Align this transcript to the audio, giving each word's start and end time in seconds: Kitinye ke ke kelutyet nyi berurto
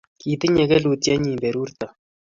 Kitinye 0.19 0.63
ke 0.69 0.69
ke 0.71 0.77
kelutyet 0.81 1.19
nyi 1.21 1.33
berurto 1.41 1.87